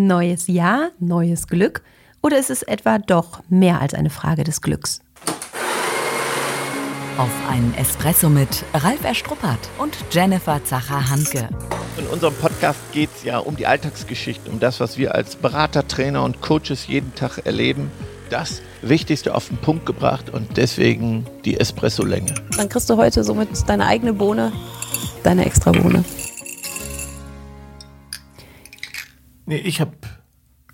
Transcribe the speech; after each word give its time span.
Neues 0.00 0.46
Jahr, 0.46 0.90
neues 1.00 1.48
Glück? 1.48 1.82
Oder 2.22 2.38
ist 2.38 2.50
es 2.50 2.62
etwa 2.62 3.00
doch 3.00 3.42
mehr 3.48 3.80
als 3.80 3.94
eine 3.94 4.10
Frage 4.10 4.44
des 4.44 4.60
Glücks? 4.60 5.00
Auf 7.16 7.32
einen 7.50 7.74
Espresso 7.74 8.28
mit 8.28 8.64
Ralf 8.74 9.02
Erstruppert 9.02 9.58
und 9.76 9.98
Jennifer 10.12 10.62
Zacher-Hanke. 10.62 11.48
In 11.96 12.06
unserem 12.06 12.32
Podcast 12.34 12.78
geht 12.92 13.10
es 13.12 13.24
ja 13.24 13.38
um 13.38 13.56
die 13.56 13.66
Alltagsgeschichten, 13.66 14.52
um 14.52 14.60
das, 14.60 14.78
was 14.78 14.98
wir 14.98 15.16
als 15.16 15.34
Berater, 15.34 15.88
Trainer 15.88 16.22
und 16.22 16.42
Coaches 16.42 16.86
jeden 16.86 17.12
Tag 17.16 17.44
erleben. 17.44 17.90
Das 18.30 18.62
Wichtigste 18.82 19.34
auf 19.34 19.48
den 19.48 19.56
Punkt 19.56 19.84
gebracht 19.84 20.30
und 20.30 20.58
deswegen 20.58 21.26
die 21.44 21.58
Espresso-Länge. 21.58 22.34
Dann 22.56 22.68
kriegst 22.68 22.88
du 22.88 22.96
heute 22.98 23.24
somit 23.24 23.48
deine 23.66 23.86
eigene 23.86 24.12
Bohne, 24.12 24.52
deine 25.24 25.44
extra 25.44 25.72
Nee, 29.48 29.56
ich 29.56 29.80
habe 29.80 29.92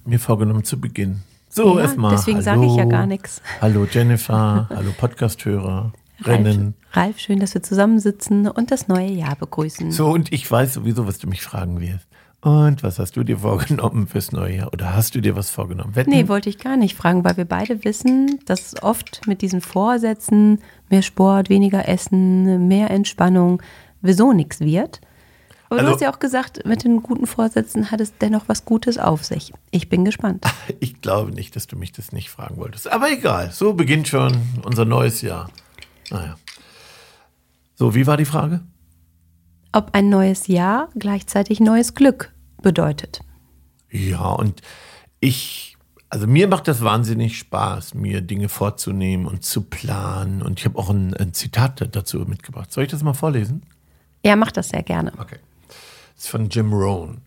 mir 0.05 0.19
vorgenommen 0.19 0.65
zu 0.65 0.81
beginnen. 0.81 1.23
So, 1.49 1.77
Ja, 1.77 1.83
erstmal. 1.83 2.11
deswegen 2.11 2.43
sage 2.43 2.67
ich 2.67 2.75
ja 2.75 2.85
gar 2.85 3.07
nichts. 3.07 3.41
Hallo 3.61 3.87
Jennifer, 3.89 4.67
hallo 4.75 4.91
Podcasthörer, 4.99 5.93
Rennen. 6.25 6.75
Ralf, 6.91 7.07
Ralf, 7.07 7.19
schön, 7.21 7.39
dass 7.39 7.55
wir 7.55 7.63
zusammensitzen 7.63 8.49
und 8.49 8.73
das 8.73 8.89
neue 8.89 9.13
Jahr 9.13 9.37
begrüßen. 9.37 9.93
So, 9.93 10.09
und 10.09 10.33
ich 10.33 10.51
weiß 10.51 10.75
sowieso, 10.75 11.07
was 11.07 11.19
du 11.19 11.29
mich 11.29 11.41
fragen 11.43 11.81
wirst. 11.81 12.09
Und 12.41 12.83
was 12.83 12.99
hast 12.99 13.15
du 13.17 13.23
dir 13.23 13.39
vorgenommen 13.39 14.09
fürs 14.09 14.33
neue 14.33 14.57
Jahr? 14.57 14.73
Oder 14.73 14.93
hast 14.97 15.15
du 15.15 15.21
dir 15.21 15.37
was 15.37 15.51
vorgenommen? 15.51 15.95
Wetten? 15.95 16.11
Nee, 16.11 16.27
wollte 16.27 16.51
ich 16.51 16.59
gar 16.59 16.77
nicht 16.77 16.97
fragen, 16.97 17.23
weil 17.23 17.37
wir 17.37 17.45
beide 17.45 17.85
wissen, 17.85 18.41
dass 18.45 18.83
oft 18.83 19.25
mit 19.29 19.41
diesen 19.41 19.61
Vorsätzen, 19.61 20.59
mehr 20.91 21.03
Sport, 21.03 21.49
weniger 21.49 21.89
Essen, 21.89 22.67
mehr 22.67 22.91
Entspannung, 22.91 23.63
wieso 24.03 24.33
nichts 24.33 24.59
wird. 24.59 25.01
Aber 25.75 25.83
du 25.83 25.87
Also- 25.89 25.97
hast 25.97 26.03
ja 26.03 26.13
auch 26.15 26.19
gesagt, 26.21 26.65
mit 26.67 26.85
den 26.85 27.03
guten 27.03 27.27
Vorsätzen 27.27 27.91
hat 27.91 28.01
es 28.01 28.17
dennoch 28.19 28.45
was 28.49 28.65
Gutes 28.65 28.99
auf 28.99 29.25
sich. 29.25 29.53
Ich 29.71 29.89
bin 29.89 30.05
gespannt. 30.05 30.45
Ich 30.81 31.01
glaube 31.03 31.33
nicht, 31.33 31.55
dass 31.57 31.67
du 31.67 31.77
mich 31.77 31.93
das 31.93 32.13
nicht 32.13 32.31
fragen 32.31 32.57
wolltest. 32.57 32.91
Aber 32.91 33.11
egal, 33.11 33.51
so 33.53 33.75
beginnt 33.75 34.09
schon 34.09 34.33
unser 34.65 34.85
neues 34.87 35.21
Jahr. 35.21 35.51
Naja. 36.11 36.37
So, 37.75 37.95
wie 37.95 38.07
war 38.07 38.17
die 38.17 38.25
Frage? 38.25 38.61
Ob 39.73 39.91
ein 39.95 40.09
neues 40.09 40.47
Jahr 40.47 40.89
gleichzeitig 40.99 41.61
neues 41.61 41.95
Glück 41.95 42.33
bedeutet. 42.63 43.21
Ja, 43.91 44.29
und 44.29 44.63
ich, 45.21 45.77
also 46.09 46.27
mir 46.27 46.49
macht 46.49 46.69
das 46.69 46.83
wahnsinnig 46.83 47.37
Spaß, 47.39 47.95
mir 47.95 48.21
Dinge 48.23 48.49
vorzunehmen 48.49 49.27
und 49.27 49.45
zu 49.45 49.63
planen. 49.63 50.41
Und 50.43 50.59
ich 50.61 50.65
habe 50.65 50.79
auch 50.79 50.89
ein, 50.91 51.13
ein 51.15 51.35
Zitat 51.35 51.87
dazu 51.95 52.19
mitgebracht. 52.21 52.73
Soll 52.73 52.85
ich 52.85 52.91
das 52.91 53.03
mal 53.03 53.15
vorlesen? 53.15 53.63
Er 54.23 54.37
macht 54.37 54.57
das 54.57 54.71
sehr 54.71 54.83
gerne. 54.83 55.13
Okay. 55.19 55.37
Das 56.15 56.25
ist 56.25 56.31
von 56.31 56.49
Jim 56.49 56.73
Rohn. 56.73 57.21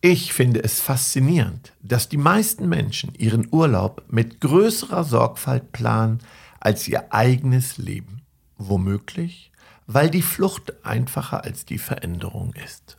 Ich 0.00 0.32
finde 0.32 0.64
es 0.64 0.80
faszinierend, 0.80 1.72
dass 1.80 2.08
die 2.08 2.16
meisten 2.16 2.68
Menschen 2.68 3.14
ihren 3.14 3.46
Urlaub 3.52 4.02
mit 4.08 4.40
größerer 4.40 5.04
Sorgfalt 5.04 5.70
planen 5.70 6.18
als 6.58 6.88
ihr 6.88 7.12
eigenes 7.12 7.78
Leben. 7.78 8.22
Womöglich, 8.58 9.52
weil 9.86 10.10
die 10.10 10.22
Flucht 10.22 10.84
einfacher 10.84 11.44
als 11.44 11.64
die 11.64 11.78
Veränderung 11.78 12.54
ist. 12.64 12.98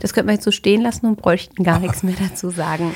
Das 0.00 0.12
könnte 0.12 0.26
man 0.26 0.36
jetzt 0.36 0.44
so 0.44 0.50
stehen 0.50 0.82
lassen 0.82 1.06
und 1.06 1.16
bräuchten 1.16 1.64
gar 1.64 1.78
nichts 1.78 2.02
mehr 2.02 2.16
dazu 2.18 2.50
sagen. 2.50 2.94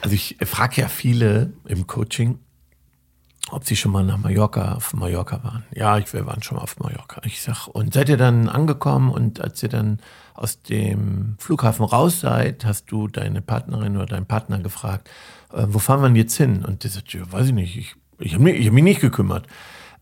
Also 0.00 0.14
ich 0.14 0.36
frage 0.42 0.82
ja 0.82 0.88
viele 0.88 1.52
im 1.64 1.86
Coaching, 1.86 2.38
ob 3.50 3.64
sie 3.64 3.76
schon 3.76 3.92
mal 3.92 4.04
nach 4.04 4.18
Mallorca, 4.18 4.74
auf 4.74 4.94
Mallorca 4.94 5.42
waren. 5.44 5.64
Ja, 5.74 5.98
ich, 5.98 6.12
wir 6.12 6.26
waren 6.26 6.42
schon 6.42 6.56
mal 6.56 6.62
auf 6.62 6.78
Mallorca. 6.78 7.20
Ich 7.24 7.42
sag, 7.42 7.66
und 7.68 7.92
seid 7.92 8.08
ihr 8.08 8.16
dann 8.16 8.48
angekommen 8.48 9.10
und 9.10 9.40
als 9.40 9.62
ihr 9.62 9.68
dann 9.68 9.98
aus 10.34 10.62
dem 10.62 11.36
Flughafen 11.38 11.84
raus 11.84 12.20
seid, 12.20 12.64
hast 12.64 12.90
du 12.90 13.06
deine 13.06 13.42
Partnerin 13.42 13.96
oder 13.96 14.06
deinen 14.06 14.26
Partner 14.26 14.58
gefragt, 14.58 15.08
äh, 15.52 15.66
wo 15.68 15.78
fahren 15.78 16.00
wir 16.00 16.08
denn 16.08 16.16
jetzt 16.16 16.36
hin? 16.36 16.64
Und 16.64 16.84
die 16.84 16.88
sagt, 16.88 17.12
ja, 17.12 17.20
weiß 17.30 17.48
ich 17.48 17.52
nicht, 17.52 17.76
ich, 17.76 17.94
ich 18.18 18.34
habe 18.34 18.44
mich, 18.44 18.56
ich 18.56 18.66
hab 18.66 18.72
mich 18.72 18.84
nicht 18.84 19.00
gekümmert. 19.00 19.46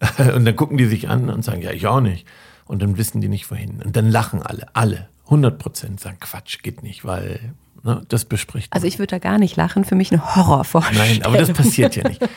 Und 0.34 0.44
dann 0.44 0.56
gucken 0.56 0.78
die 0.78 0.86
sich 0.86 1.08
an 1.08 1.30
und 1.30 1.44
sagen, 1.44 1.62
ja, 1.62 1.70
ich 1.70 1.86
auch 1.86 2.00
nicht. 2.00 2.26
Und 2.64 2.82
dann 2.82 2.98
wissen 2.98 3.20
die 3.20 3.28
nicht 3.28 3.48
wohin. 3.52 3.80
Und 3.82 3.94
dann 3.94 4.10
lachen 4.10 4.42
alle, 4.42 4.66
alle, 4.74 5.08
100 5.26 5.56
Prozent 5.58 6.00
sagen, 6.00 6.16
Quatsch, 6.18 6.60
geht 6.62 6.82
nicht, 6.82 7.04
weil 7.04 7.54
ne, 7.84 8.02
das 8.08 8.24
bespricht 8.24 8.72
Also 8.72 8.86
ich 8.88 8.98
würde 8.98 9.12
da 9.12 9.18
gar 9.18 9.38
nicht 9.38 9.54
lachen, 9.54 9.84
für 9.84 9.94
mich 9.94 10.10
eine 10.10 10.34
Horrorvorstellung. 10.34 11.06
Nein, 11.06 11.22
aber 11.22 11.38
das 11.38 11.52
passiert 11.52 11.94
ja 11.94 12.08
nicht. 12.08 12.20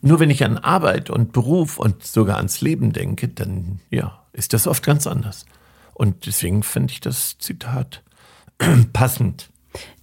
Nur 0.00 0.20
wenn 0.20 0.30
ich 0.30 0.44
an 0.44 0.58
Arbeit 0.58 1.10
und 1.10 1.32
Beruf 1.32 1.78
und 1.78 2.04
sogar 2.04 2.36
ans 2.36 2.60
Leben 2.60 2.92
denke, 2.92 3.28
dann 3.28 3.80
ja, 3.90 4.22
ist 4.32 4.52
das 4.52 4.66
oft 4.66 4.84
ganz 4.84 5.06
anders. 5.06 5.44
Und 5.94 6.26
deswegen 6.26 6.62
finde 6.62 6.92
ich 6.92 7.00
das 7.00 7.38
Zitat 7.38 8.02
passend. 8.92 9.50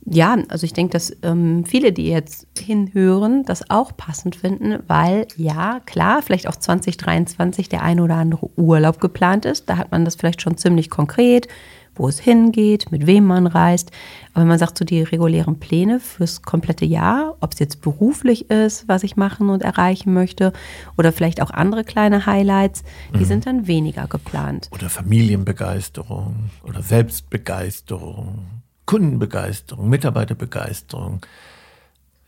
Ja, 0.08 0.38
also 0.50 0.66
ich 0.66 0.74
denke, 0.74 0.92
dass 0.92 1.16
ähm, 1.24 1.66
viele, 1.66 1.92
die 1.92 2.08
jetzt 2.08 2.46
hinhören, 2.60 3.44
das 3.44 3.72
auch 3.72 3.98
passend 3.98 4.36
finden, 4.36 4.78
weil 4.88 5.28
ja, 5.36 5.80
klar, 5.86 6.22
vielleicht 6.22 6.48
auch 6.48 6.56
2023 6.56 7.70
der 7.70 7.82
ein 7.82 8.00
oder 8.00 8.16
andere 8.16 8.50
Urlaub 8.56 9.00
geplant 9.00 9.46
ist. 9.46 9.68
Da 9.68 9.78
hat 9.78 9.92
man 9.92 10.06
das 10.06 10.16
vielleicht 10.16 10.44
schon 10.44 10.58
ziemlich 10.58 10.92
konkret, 10.92 11.48
wo 11.96 12.08
es 12.08 12.20
hingeht, 12.20 12.92
mit 12.92 13.08
wem 13.08 13.26
man 13.26 13.48
reist. 13.48 13.92
Aber 14.34 14.42
wenn 14.42 14.50
man 14.50 14.60
sagt, 14.60 14.78
so 14.78 14.86
die 14.86 15.02
regulären 15.02 15.60
Pläne 15.60 16.00
fürs 16.00 16.42
komplette 16.42 16.86
Jahr, 16.86 17.36
ob 17.40 17.54
es 17.54 17.60
jetzt 17.60 17.82
beruflich 17.82 18.50
ist, 18.50 18.88
was 18.88 19.04
ich 19.04 19.16
machen 19.16 19.50
und 19.50 19.64
erreichen 19.64 20.14
möchte, 20.14 20.54
oder 20.98 21.12
vielleicht 21.12 21.42
auch 21.42 21.52
andere 21.52 21.84
kleine 21.84 22.26
Highlights, 22.26 22.84
die 23.18 23.26
sind 23.26 23.46
dann 23.46 23.68
weniger 23.68 24.08
geplant. 24.08 24.70
Oder 24.72 24.90
Familienbegeisterung 24.90 26.50
oder 26.64 26.82
Selbstbegeisterung, 26.82 28.46
Kundenbegeisterung, 28.86 29.90
Mitarbeiterbegeisterung. 29.90 31.22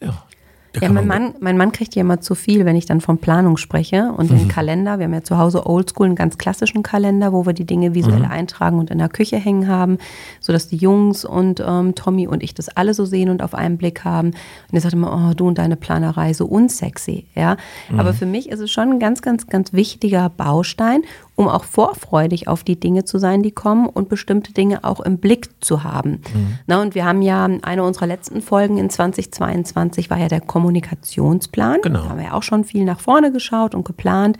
Ja. 0.02 0.24
Ja, 0.76 0.82
kann 0.82 0.94
mein 0.94 1.08
man- 1.08 1.22
Mann, 1.24 1.34
mein 1.40 1.58
Mann 1.58 1.72
kriegt 1.72 1.96
ja 1.96 2.02
immer 2.02 2.20
zu 2.22 2.36
viel, 2.36 2.66
wenn 2.66 2.76
ich 2.76 2.86
dann 2.86 3.02
von 3.02 3.18
Planung 3.18 3.58
spreche 3.58 4.12
und 4.16 4.30
den 4.30 4.48
Kalender. 4.48 5.00
Wir 5.00 5.06
haben 5.06 5.14
ja 5.14 5.24
zu 5.24 5.38
Hause 5.38 5.66
oldschool 5.66 6.06
einen 6.08 6.16
ganz 6.16 6.38
klassischen 6.38 6.84
Kalender, 6.84 7.34
wo 7.34 7.46
wir 7.46 7.54
die 7.54 7.66
Dinge 7.66 7.94
visuell 7.96 8.26
eintragen 8.26 8.78
und 8.78 8.92
in 8.92 8.98
der 9.00 9.10
Küche 9.10 9.38
hängen 9.38 9.68
haben, 9.68 9.98
sodass 10.40 10.68
die 10.68 10.78
Jungs 10.78 11.26
und 11.26 11.64
ähm, 11.66 11.96
Tommy 11.96 12.28
und 12.28 12.44
ich 12.44 12.54
das 12.54 12.70
alle 12.70 12.94
so 12.94 13.06
sehen 13.06 13.30
und 13.30 13.42
auf 13.42 13.56
einen 13.56 13.78
Blick 13.78 14.04
haben. 14.06 14.28
Und 14.30 14.74
er 14.74 14.82
sagt 14.82 14.94
immer, 14.94 15.30
oh, 15.32 15.34
du 15.34 15.48
und 15.48 15.58
deine 15.58 15.78
Planerei, 15.78 16.34
so 16.34 16.46
unsexy. 16.46 17.26
Ja? 17.34 17.58
Aber 17.98 18.14
für 18.14 18.26
mich 18.26 18.50
ist 18.50 18.60
es 18.60 18.70
schon 18.70 18.92
ein 18.92 19.00
ganz, 19.00 19.22
ganz, 19.22 19.48
ganz 19.48 19.74
wichtiger 19.74 20.30
Baustein, 20.30 21.02
um 21.38 21.48
auch 21.48 21.64
vorfreudig 21.64 22.48
auf 22.48 22.64
die 22.64 22.80
Dinge 22.80 23.06
zu 23.06 23.20
sein, 23.20 23.44
die 23.44 23.52
kommen 23.52 23.88
und 23.88 24.10
bestimmte 24.10 24.54
Dinge 24.54 24.84
auch 24.84 25.00
im 25.00 25.20
Blick 25.20 25.50
zu 25.62 25.84
haben. 25.84 26.20
Na, 26.66 26.82
und 26.82 26.96
wir 26.96 27.06
haben 27.06 27.22
ja 27.22 27.48
eine 27.62 27.84
unserer 27.84 28.08
letzten 28.08 28.42
Folgen 28.42 28.80
in 28.80 28.90
2022 28.90 30.10
war 30.10 30.18
ja 30.18 30.30
der 30.30 30.42
Kommunikationsplan. 30.42 31.82
Genau. 31.84 32.02
Da 32.02 32.10
haben 32.10 32.18
wir 32.18 32.26
ja 32.26 32.34
auch 32.34 32.42
schon 32.42 32.64
viel 32.64 32.86
nach 32.86 33.00
vorne 33.00 33.32
geschaut 33.32 33.76
und 33.76 33.86
geplant. 33.86 34.38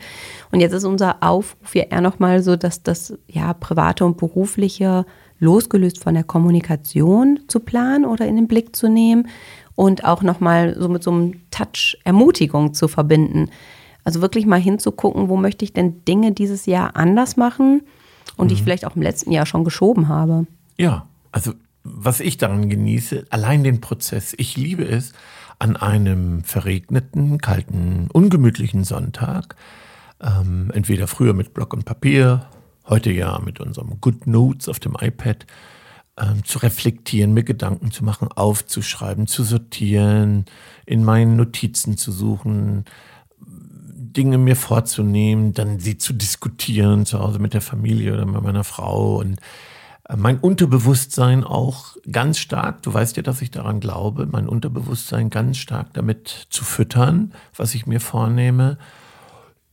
Und 0.50 0.58
jetzt 0.58 0.72
ist 0.72 0.84
unser 0.84 1.22
Aufruf 1.22 1.76
ja 1.76 1.84
eher 1.84 2.00
nochmal 2.00 2.42
so, 2.42 2.56
dass 2.56 2.82
das 2.82 3.16
ja 3.28 3.54
private 3.54 4.04
und 4.04 4.16
berufliche 4.16 5.06
losgelöst 5.38 6.02
von 6.02 6.14
der 6.14 6.24
Kommunikation 6.24 7.38
zu 7.46 7.60
planen 7.60 8.06
oder 8.06 8.26
in 8.26 8.34
den 8.34 8.48
Blick 8.48 8.74
zu 8.74 8.88
nehmen 8.88 9.28
und 9.76 10.04
auch 10.04 10.22
nochmal 10.22 10.74
so 10.76 10.88
mit 10.88 11.04
so 11.04 11.12
einem 11.12 11.34
Touch 11.52 11.96
Ermutigung 12.02 12.74
zu 12.74 12.88
verbinden. 12.88 13.50
Also 14.08 14.22
wirklich 14.22 14.46
mal 14.46 14.58
hinzugucken, 14.58 15.28
wo 15.28 15.36
möchte 15.36 15.66
ich 15.66 15.74
denn 15.74 16.02
Dinge 16.06 16.32
dieses 16.32 16.64
Jahr 16.64 16.96
anders 16.96 17.36
machen 17.36 17.82
und 18.38 18.50
die 18.50 18.54
ich 18.54 18.62
vielleicht 18.62 18.86
auch 18.86 18.96
im 18.96 19.02
letzten 19.02 19.32
Jahr 19.32 19.44
schon 19.44 19.64
geschoben 19.64 20.08
habe. 20.08 20.46
Ja, 20.78 21.06
also 21.30 21.52
was 21.84 22.20
ich 22.20 22.38
daran 22.38 22.70
genieße, 22.70 23.26
allein 23.28 23.64
den 23.64 23.82
Prozess. 23.82 24.34
Ich 24.38 24.56
liebe 24.56 24.82
es, 24.82 25.12
an 25.58 25.76
einem 25.76 26.42
verregneten, 26.42 27.36
kalten, 27.36 28.08
ungemütlichen 28.10 28.82
Sonntag, 28.82 29.56
ähm, 30.22 30.70
entweder 30.72 31.06
früher 31.06 31.34
mit 31.34 31.52
Block 31.52 31.74
und 31.74 31.84
Papier, 31.84 32.46
heute 32.86 33.12
ja 33.12 33.38
mit 33.44 33.60
unserem 33.60 34.00
Good 34.00 34.26
Notes 34.26 34.70
auf 34.70 34.80
dem 34.80 34.96
iPad, 34.98 35.44
ähm, 36.16 36.46
zu 36.46 36.60
reflektieren, 36.60 37.34
mir 37.34 37.44
Gedanken 37.44 37.90
zu 37.90 38.06
machen, 38.06 38.28
aufzuschreiben, 38.28 39.26
zu 39.26 39.44
sortieren, 39.44 40.46
in 40.86 41.04
meinen 41.04 41.36
Notizen 41.36 41.98
zu 41.98 42.10
suchen, 42.10 42.86
Dinge 44.12 44.38
mir 44.38 44.56
vorzunehmen, 44.56 45.52
dann 45.52 45.78
sie 45.78 45.98
zu 45.98 46.12
diskutieren 46.12 47.06
zu 47.06 47.18
Hause 47.18 47.38
mit 47.38 47.54
der 47.54 47.60
Familie 47.60 48.14
oder 48.14 48.26
mit 48.26 48.42
meiner 48.42 48.64
Frau 48.64 49.16
und 49.16 49.40
äh, 50.08 50.16
mein 50.16 50.38
Unterbewusstsein 50.38 51.44
auch 51.44 51.96
ganz 52.10 52.38
stark, 52.38 52.82
du 52.82 52.92
weißt 52.92 53.16
ja, 53.16 53.22
dass 53.22 53.42
ich 53.42 53.50
daran 53.50 53.80
glaube, 53.80 54.26
mein 54.26 54.48
Unterbewusstsein 54.48 55.30
ganz 55.30 55.58
stark 55.58 55.92
damit 55.94 56.46
zu 56.50 56.64
füttern, 56.64 57.32
was 57.56 57.74
ich 57.74 57.86
mir 57.86 58.00
vornehme. 58.00 58.78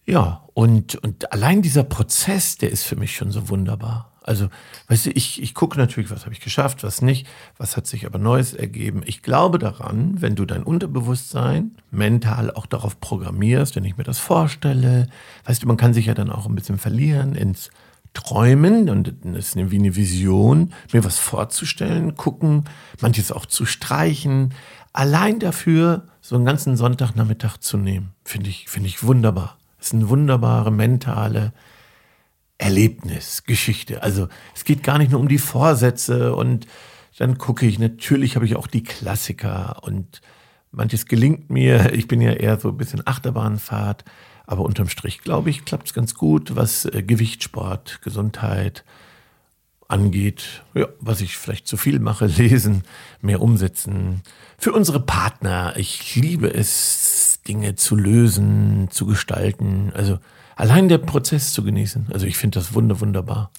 Ja, 0.05 0.43
und, 0.53 0.95
und 0.95 1.31
allein 1.33 1.61
dieser 1.61 1.83
Prozess, 1.83 2.57
der 2.57 2.71
ist 2.71 2.83
für 2.83 2.95
mich 2.95 3.15
schon 3.15 3.31
so 3.31 3.49
wunderbar. 3.49 4.11
Also, 4.25 4.49
weißt 4.87 5.05
du, 5.05 5.09
ich, 5.11 5.39
ich 5.41 5.53
gucke 5.53 5.77
natürlich, 5.77 6.09
was 6.09 6.23
habe 6.25 6.33
ich 6.33 6.41
geschafft, 6.41 6.83
was 6.83 7.03
nicht, 7.03 7.27
was 7.57 7.77
hat 7.77 7.85
sich 7.85 8.07
aber 8.07 8.17
Neues 8.17 8.55
ergeben. 8.55 9.03
Ich 9.05 9.21
glaube 9.21 9.59
daran, 9.59 10.19
wenn 10.19 10.35
du 10.35 10.45
dein 10.45 10.63
Unterbewusstsein 10.63 11.75
mental 11.91 12.49
auch 12.49 12.65
darauf 12.65 12.99
programmierst, 12.99 13.75
wenn 13.75 13.85
ich 13.85 13.97
mir 13.97 14.03
das 14.03 14.17
vorstelle, 14.17 15.09
weißt 15.45 15.61
du, 15.61 15.67
man 15.67 15.77
kann 15.77 15.93
sich 15.93 16.07
ja 16.07 16.15
dann 16.15 16.31
auch 16.31 16.47
ein 16.47 16.55
bisschen 16.55 16.79
verlieren 16.79 17.35
ins 17.35 17.69
träumen 18.15 18.89
und 18.89 19.13
das 19.23 19.55
ist 19.55 19.71
wie 19.71 19.77
eine 19.77 19.95
Vision, 19.95 20.73
mir 20.91 21.03
was 21.03 21.19
vorzustellen, 21.19 22.15
gucken, 22.15 22.63
manches 23.01 23.31
auch 23.31 23.45
zu 23.45 23.67
streichen. 23.67 24.55
Allein 24.91 25.37
dafür 25.37 26.07
so 26.21 26.35
einen 26.35 26.45
ganzen 26.45 26.77
Sonntagnachmittag 26.77 27.57
zu 27.57 27.77
nehmen, 27.77 28.13
finde 28.23 28.49
ich, 28.49 28.69
finde 28.69 28.89
ich 28.89 29.03
wunderbar. 29.03 29.57
Das 29.77 29.87
ist 29.87 29.93
eine 29.93 30.09
wunderbare 30.09 30.71
mentale 30.71 31.53
Erlebnis, 32.57 33.43
Geschichte. 33.43 34.01
Also 34.03 34.27
es 34.55 34.63
geht 34.63 34.83
gar 34.83 34.97
nicht 34.97 35.11
nur 35.11 35.19
um 35.19 35.27
die 35.27 35.37
Vorsätze 35.37 36.35
und 36.35 36.67
dann 37.17 37.37
gucke 37.37 37.65
ich, 37.65 37.79
natürlich 37.79 38.35
habe 38.35 38.45
ich 38.45 38.55
auch 38.55 38.67
die 38.67 38.83
Klassiker 38.83 39.83
und 39.83 40.21
manches 40.71 41.05
gelingt 41.05 41.49
mir. 41.49 41.93
Ich 41.93 42.07
bin 42.07 42.21
ja 42.21 42.31
eher 42.31 42.59
so 42.59 42.69
ein 42.69 42.77
bisschen 42.77 43.05
Achterbahnfahrt. 43.05 44.03
Aber 44.47 44.63
unterm 44.63 44.89
Strich, 44.89 45.21
glaube 45.21 45.49
ich, 45.49 45.65
klappt 45.65 45.87
es 45.87 45.93
ganz 45.93 46.13
gut, 46.13 46.55
was 46.55 46.85
äh, 46.85 47.01
Gewichtssport, 47.01 48.01
Gesundheit 48.03 48.83
angeht. 49.87 50.63
Ja, 50.73 50.87
was 50.99 51.21
ich 51.21 51.37
vielleicht 51.37 51.67
zu 51.67 51.77
viel 51.77 51.99
mache, 51.99 52.25
lesen, 52.37 52.83
mehr 53.21 53.41
umsetzen. 53.41 54.21
Für 54.57 54.73
unsere 54.73 54.99
Partner, 54.99 55.73
ich 55.77 56.15
liebe 56.15 56.53
es, 56.53 57.04
Dinge 57.47 57.75
zu 57.75 57.95
lösen, 57.95 58.87
zu 58.89 59.05
gestalten. 59.05 59.91
Also 59.93 60.19
allein 60.55 60.89
der 60.89 60.97
Prozess 60.97 61.53
zu 61.53 61.63
genießen. 61.63 62.07
Also 62.11 62.25
ich 62.25 62.37
finde 62.37 62.59
das 62.59 62.73
wunder, 62.73 62.99
wunderbar. 62.99 63.51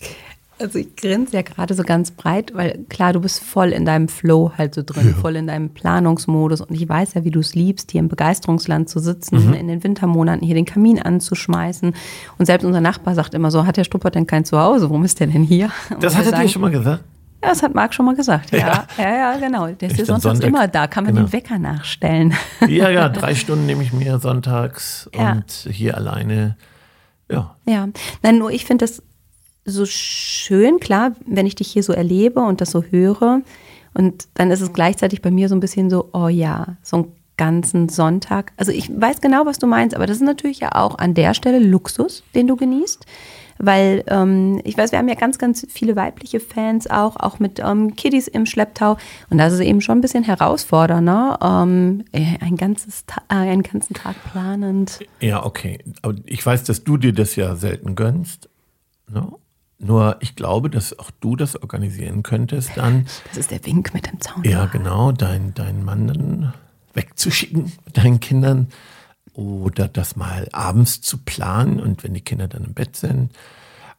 Also 0.59 0.79
ich 0.79 0.97
grinse 0.97 1.35
ja 1.35 1.43
gerade 1.43 1.75
so 1.75 1.83
ganz 1.83 2.12
breit, 2.12 2.55
weil 2.55 2.87
klar, 2.88 3.12
du 3.12 3.21
bist 3.21 3.44
voll 3.44 3.73
in 3.73 3.85
deinem 3.85 4.09
Flow 4.09 4.53
halt 4.56 4.75
so 4.75 4.83
drin, 4.83 5.09
ja. 5.09 5.15
voll 5.15 5.37
in 5.37 5.47
deinem 5.49 5.69
Planungsmodus. 5.69 6.62
Und 6.62 6.75
ich 6.75 6.88
weiß 6.88 7.12
ja, 7.12 7.25
wie 7.25 7.31
du 7.31 7.41
es 7.41 7.55
liebst, 7.55 7.93
hier 7.93 7.99
im 7.99 8.09
Begeisterungsland 8.09 8.88
zu 8.88 8.99
sitzen, 8.99 9.49
mhm. 9.49 9.53
in 9.53 9.69
den 9.69 9.85
Wintermonaten 9.85 10.47
hier 10.47 10.55
den 10.55 10.65
Kamin 10.65 10.99
anzuschmeißen. 10.99 11.94
Und 12.38 12.47
selbst 12.47 12.65
unser 12.65 12.81
Nachbar 12.81 13.15
sagt 13.15 13.35
immer 13.35 13.50
so, 13.50 13.67
hat 13.67 13.77
der 13.77 13.85
Stuppert 13.85 14.15
denn 14.15 14.27
kein 14.27 14.47
Zuhause? 14.47 14.88
Warum 14.88 15.05
ist 15.05 15.21
der 15.21 15.27
denn 15.27 15.43
hier? 15.43 15.71
das 16.00 16.17
hat 16.17 16.25
er 16.25 16.41
dir 16.41 16.49
schon 16.49 16.62
mal 16.62 16.71
gesagt? 16.71 17.05
Ja, 17.43 17.50
das 17.50 17.62
hat 17.62 17.75
Marc 17.75 17.94
schon 17.94 18.06
mal 18.06 18.15
gesagt. 18.15 18.50
Ja, 18.50 18.59
ja, 18.59 18.87
ja, 18.99 19.17
ja 19.17 19.37
genau. 19.38 19.69
Der 19.69 19.91
ist 19.91 19.99
ja 19.99 20.05
sonntags 20.05 20.41
immer 20.41 20.69
da. 20.69 20.87
Kann 20.87 21.05
man 21.05 21.15
genau. 21.15 21.27
den 21.27 21.33
Wecker 21.33 21.59
nachstellen. 21.59 22.35
Ja, 22.67 22.88
ja, 22.88 23.09
drei 23.11 23.35
Stunden 23.35 23.67
nehme 23.67 23.83
ich 23.83 23.93
mir 23.93 24.19
sonntags 24.19 25.11
ja. 25.15 25.33
und 25.33 25.50
hier 25.71 25.97
alleine. 25.97 26.56
Ja. 27.31 27.56
Ja, 27.67 27.88
nein, 28.23 28.38
nur 28.38 28.50
ich 28.50 28.65
finde 28.65 28.85
das 28.85 29.03
so 29.65 29.85
schön, 29.85 30.79
klar, 30.79 31.12
wenn 31.27 31.47
ich 31.47 31.56
dich 31.56 31.69
hier 31.69 31.83
so 31.83 31.93
erlebe 31.93 32.41
und 32.41 32.61
das 32.61 32.71
so 32.71 32.83
höre. 32.83 33.43
Und 33.94 34.29
dann 34.35 34.50
ist 34.50 34.61
es 34.61 34.73
gleichzeitig 34.73 35.23
bei 35.23 35.31
mir 35.31 35.49
so 35.49 35.56
ein 35.56 35.61
bisschen 35.61 35.91
so, 35.91 36.09
oh 36.12 36.29
ja, 36.29 36.77
so 36.83 36.97
einen 36.97 37.12
ganzen 37.37 37.88
Sonntag. 37.88 38.53
Also 38.56 38.73
ich 38.73 38.88
weiß 38.88 39.21
genau, 39.21 39.47
was 39.47 39.59
du 39.59 39.67
meinst, 39.67 39.94
aber 39.97 40.06
das 40.06 40.19
ist 40.19 40.23
natürlich 40.23 40.61
ja 40.61 40.75
auch 40.75 40.99
an 40.99 41.15
der 41.15 41.35
Stelle 41.35 41.59
Luxus, 41.59 42.23
den 42.35 42.47
du 42.47 42.56
genießt. 42.56 43.05
Weil 43.58 44.05
ähm, 44.08 44.61
ich 44.64 44.76
weiß, 44.76 44.93
wir 44.93 44.99
haben 44.99 45.08
ja 45.08 45.14
ganz, 45.14 45.38
ganz 45.38 45.67
viele 45.69 45.97
weibliche 45.97 46.41
Fans 46.41 46.88
auch, 46.88 47.17
auch 47.17 47.38
mit 47.38 47.61
ähm, 47.61 47.97
Kiddies 47.97 48.29
im 48.29 48.47
Schlepptau. 48.47 48.97
Und 49.31 49.38
das 49.38 49.53
ist 49.53 49.61
eben 49.61 49.81
schon 49.81 49.99
ein 49.99 50.00
bisschen 50.00 50.25
herausfordernder, 50.25 51.38
ähm, 51.43 52.05
äh, 52.12 52.38
ein 52.41 52.56
ganzes 52.56 53.05
äh, 53.29 53.35
einen 53.35 53.62
ganzen 53.62 53.94
Tag 53.94 54.17
planend. 54.31 55.00
Ja, 55.20 55.44
okay. 55.44 55.79
Aber 56.03 56.14
ich 56.25 56.44
weiß, 56.44 56.64
dass 56.64 56.85
du 56.85 56.97
dir 56.97 57.12
das 57.12 57.37
ja 57.37 57.56
selten 57.56 57.94
gönnst. 57.94 58.49
No? 59.08 59.41
Nur 59.79 60.17
ich 60.20 60.37
glaube, 60.37 60.70
dass 60.70 60.99
auch 60.99 61.11
du 61.20 61.37
das 61.37 61.61
organisieren 61.61 62.23
könntest 62.23 62.70
dann. 62.76 63.06
Das 63.29 63.38
ist 63.38 63.50
der 63.50 63.64
Wink 63.67 63.93
mit 63.93 64.06
dem 64.06 64.20
Zaun. 64.20 64.43
Ja, 64.44 64.67
genau, 64.67 65.12
deinen 65.12 65.52
dein 65.55 65.85
Mann 65.85 66.06
dann 66.06 66.55
wegzuschicken 66.94 67.73
mit 67.85 67.97
deinen 67.97 68.20
Kindern 68.20 68.69
oder 69.37 69.87
das 69.87 70.17
mal 70.17 70.49
abends 70.53 71.00
zu 71.00 71.19
planen 71.19 71.79
und 71.79 72.03
wenn 72.05 72.15
die 72.15 72.23
Kinder 72.23 72.49
dann 72.49 72.65
im 72.65 72.75
Bett 72.75 72.97
sind. 72.97 73.31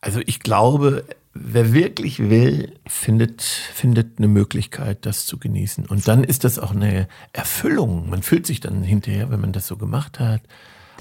Also 0.02 0.20
ich 0.26 0.40
glaube, 0.40 1.06
wer 1.34 1.74
wirklich 1.74 2.20
will, 2.20 2.74
findet, 2.88 3.42
findet 3.42 4.18
eine 4.18 4.28
Möglichkeit, 4.28 5.06
das 5.06 5.26
zu 5.26 5.38
genießen. 5.38 5.86
Und 5.86 6.08
dann 6.08 6.24
ist 6.24 6.44
das 6.44 6.60
auch 6.60 6.72
eine 6.72 7.08
Erfüllung. 7.34 8.10
Man 8.10 8.24
fühlt 8.24 8.48
sich 8.48 8.60
dann 8.60 8.84
hinterher, 8.84 9.30
wenn 9.30 9.42
man 9.42 9.54
das 9.54 9.68
so 9.68 9.78
gemacht 9.78 10.20
hat, 10.20 10.42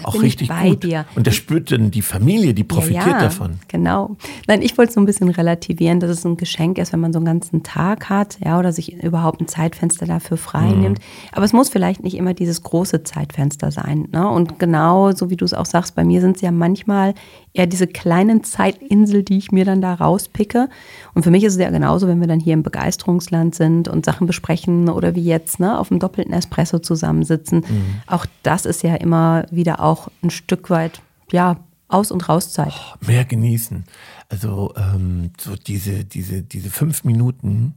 auch 0.05 0.21
richtig 0.21 0.49
gut. 0.49 0.83
Dir. 0.83 1.07
Und 1.15 1.27
das 1.27 1.35
spürt 1.35 1.73
dann 1.73 1.91
die 1.91 2.03
Familie, 2.03 2.55
die 2.55 2.65
profitiert 2.65 3.07
ja, 3.07 3.13
ja, 3.13 3.21
davon. 3.21 3.59
Genau. 3.69 4.17
Nein, 4.47 4.63
ich 4.63 4.77
wollte 4.77 4.91
es 4.91 4.95
so 4.95 5.01
ein 5.01 5.07
bisschen 5.07 5.29
relativieren, 5.29 6.01
dass 6.01 6.11
es 6.11 6.25
ein 6.25 6.37
Geschenk 6.37 6.79
ist, 6.79 6.93
wenn 6.93 7.01
man 7.01 7.13
so 7.13 7.19
einen 7.19 7.27
ganzen 7.27 7.63
Tag 7.63 8.09
hat, 8.09 8.39
ja, 8.45 8.59
oder 8.59 8.73
sich 8.73 9.03
überhaupt 9.03 9.41
ein 9.41 9.49
Zeitfenster 9.49 10.07
dafür 10.07 10.37
frei 10.37 10.75
mhm. 10.75 10.81
nimmt. 10.81 10.99
Aber 11.33 11.45
es 11.45 11.53
muss 11.53 11.69
vielleicht 11.69 12.03
nicht 12.03 12.17
immer 12.17 12.35
dieses 12.35 12.63
große 12.63 13.03
Zeitfenster 13.05 13.71
sein. 13.71 14.09
Ne? 14.13 14.29
Und 14.29 14.59
genau, 14.59 15.13
so 15.13 15.31
wie 15.31 15.37
du 15.37 15.45
es 15.45 15.55
auch 15.55 15.67
sagst, 15.67 15.95
bei 15.95 16.05
mir 16.05 16.21
sind 16.21 16.37
es 16.37 16.43
ja 16.43 16.51
manchmal 16.51 17.15
eher 17.57 17.67
diese 17.67 17.87
kleinen 17.87 18.45
Zeitinsel, 18.45 19.23
die 19.23 19.39
ich 19.39 19.51
mir 19.51 19.65
dann 19.65 19.81
da 19.81 19.95
rauspicke. 19.95 20.69
Und 21.15 21.23
für 21.23 21.31
mich 21.31 21.45
ist 21.45 21.55
es 21.55 21.61
ja 21.61 21.71
genauso, 21.71 22.07
wenn 22.07 22.21
wir 22.21 22.27
dann 22.27 22.41
hier 22.41 22.53
im 22.53 22.63
Begeisterungsland 22.63 23.55
sind 23.55 23.89
und 23.89 24.05
Sachen 24.05 24.27
besprechen 24.27 24.89
oder 24.89 25.15
wie 25.15 25.25
jetzt, 25.25 25.59
ne, 25.59 25.79
auf 25.79 25.89
dem 25.89 25.99
doppelten 25.99 26.35
Espresso 26.35 26.79
zusammensitzen. 26.79 27.61
Mhm. 27.61 28.01
Auch 28.07 28.27
das 28.43 28.67
ist 28.67 28.83
ja 28.83 28.95
immer 28.97 29.47
wieder 29.51 29.81
auch 29.87 30.09
ein 30.23 30.31
Stück 30.31 30.69
weit, 30.69 31.01
ja, 31.31 31.57
aus- 31.89 32.11
und 32.11 32.29
rauszeit. 32.29 32.73
Oh, 32.75 33.07
mehr 33.07 33.25
genießen. 33.25 33.85
Also 34.29 34.75
ähm, 34.77 35.31
so 35.39 35.55
diese, 35.55 36.05
diese, 36.05 36.43
diese 36.43 36.71
fünf 36.71 37.05
Minuten 37.05 37.75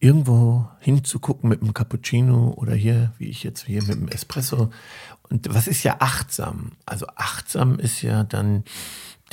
irgendwo 0.00 0.68
hinzugucken 0.80 1.48
mit 1.48 1.62
einem 1.62 1.74
Cappuccino 1.74 2.52
oder 2.56 2.74
hier, 2.74 3.12
wie 3.18 3.28
ich 3.28 3.42
jetzt 3.42 3.64
hier 3.64 3.82
mit 3.82 3.96
einem 3.96 4.08
Espresso. 4.08 4.70
Und 5.30 5.52
was 5.52 5.66
ist 5.66 5.82
ja 5.82 5.96
achtsam? 5.98 6.72
Also 6.86 7.06
achtsam 7.16 7.78
ist 7.78 8.02
ja 8.02 8.22
dann 8.22 8.64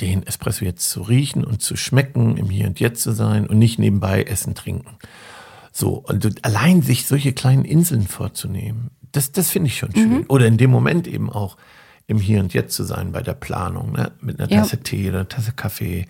den 0.00 0.26
Espresso 0.26 0.64
jetzt 0.64 0.90
zu 0.90 1.02
riechen 1.02 1.44
und 1.44 1.62
zu 1.62 1.76
schmecken, 1.76 2.36
im 2.36 2.50
Hier 2.50 2.66
und 2.66 2.80
Jetzt 2.80 3.02
zu 3.02 3.12
sein 3.12 3.46
und 3.46 3.58
nicht 3.58 3.78
nebenbei 3.78 4.22
essen, 4.24 4.54
trinken. 4.54 4.96
So, 5.72 6.02
und 6.06 6.44
allein 6.44 6.82
sich 6.82 7.06
solche 7.06 7.32
kleinen 7.32 7.64
Inseln 7.64 8.06
vorzunehmen, 8.06 8.90
das, 9.12 9.32
das 9.32 9.50
finde 9.50 9.68
ich 9.68 9.78
schon 9.78 9.94
schön. 9.94 10.10
Mhm. 10.10 10.24
Oder 10.28 10.46
in 10.46 10.58
dem 10.58 10.70
Moment 10.70 11.06
eben 11.06 11.30
auch 11.30 11.56
im 12.06 12.18
Hier 12.18 12.40
und 12.40 12.54
Jetzt 12.54 12.74
zu 12.74 12.84
sein 12.84 13.12
bei 13.12 13.22
der 13.22 13.34
Planung, 13.34 13.92
ne? 13.92 14.12
mit 14.20 14.38
einer 14.38 14.48
Tasse 14.48 14.76
ja. 14.76 14.82
Tee 14.82 15.08
oder 15.08 15.20
einer 15.20 15.28
Tasse 15.28 15.52
Kaffee. 15.52 16.06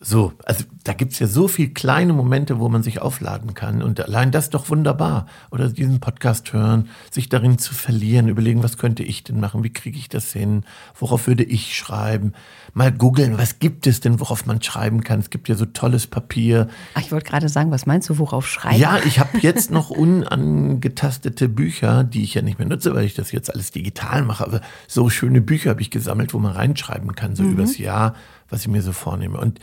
So, 0.00 0.32
also 0.44 0.64
da 0.84 0.92
gibt's 0.92 1.18
ja 1.18 1.26
so 1.26 1.48
viele 1.48 1.70
kleine 1.70 2.12
Momente, 2.12 2.60
wo 2.60 2.68
man 2.68 2.84
sich 2.84 3.02
aufladen 3.02 3.54
kann. 3.54 3.82
Und 3.82 4.00
allein 4.00 4.30
das 4.30 4.44
ist 4.44 4.54
doch 4.54 4.70
wunderbar. 4.70 5.26
Oder 5.50 5.68
diesen 5.68 5.98
Podcast 5.98 6.52
hören, 6.52 6.88
sich 7.10 7.28
darin 7.28 7.58
zu 7.58 7.74
verlieren, 7.74 8.28
überlegen, 8.28 8.62
was 8.62 8.78
könnte 8.78 9.02
ich 9.02 9.24
denn 9.24 9.40
machen, 9.40 9.64
wie 9.64 9.72
kriege 9.72 9.98
ich 9.98 10.08
das 10.08 10.32
hin, 10.32 10.64
worauf 10.96 11.26
würde 11.26 11.42
ich 11.42 11.76
schreiben. 11.76 12.32
Mal 12.74 12.92
googeln, 12.92 13.38
was 13.38 13.58
gibt 13.58 13.88
es 13.88 14.00
denn, 14.00 14.20
worauf 14.20 14.46
man 14.46 14.62
schreiben 14.62 15.02
kann. 15.02 15.18
Es 15.18 15.30
gibt 15.30 15.48
ja 15.48 15.56
so 15.56 15.66
tolles 15.66 16.06
Papier. 16.06 16.68
Ach, 16.94 17.00
ich 17.00 17.10
wollte 17.10 17.28
gerade 17.28 17.48
sagen, 17.48 17.72
was 17.72 17.86
meinst 17.86 18.08
du, 18.08 18.18
worauf 18.18 18.46
schreiben? 18.46 18.78
Ja, 18.78 18.98
ich 19.04 19.18
habe 19.18 19.38
jetzt 19.40 19.72
noch 19.72 19.90
unangetastete 19.90 21.48
Bücher, 21.48 22.04
die 22.04 22.22
ich 22.22 22.34
ja 22.34 22.42
nicht 22.42 22.60
mehr 22.60 22.68
nutze, 22.68 22.94
weil 22.94 23.04
ich 23.04 23.14
das 23.14 23.32
jetzt 23.32 23.52
alles 23.52 23.72
digital 23.72 24.22
mache. 24.22 24.44
Aber 24.44 24.60
so 24.86 25.10
schöne 25.10 25.40
Bücher 25.40 25.70
habe 25.70 25.80
ich 25.80 25.90
gesammelt, 25.90 26.34
wo 26.34 26.38
man 26.38 26.52
reinschreiben 26.52 27.16
kann, 27.16 27.34
so 27.34 27.42
mhm. 27.42 27.54
übers 27.54 27.78
Jahr, 27.78 28.14
was 28.48 28.60
ich 28.60 28.68
mir 28.68 28.82
so 28.82 28.92
vornehme. 28.92 29.38
Und 29.38 29.58